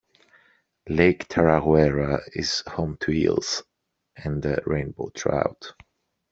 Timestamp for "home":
2.65-2.97